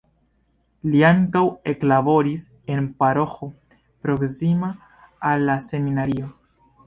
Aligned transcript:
Li 0.91 1.01
ankaŭ 1.09 1.41
eklaboris 1.73 2.45
en 2.75 2.89
paroĥo 3.03 3.51
proksima 4.07 4.71
al 5.33 5.49
la 5.51 5.59
seminario. 5.67 6.33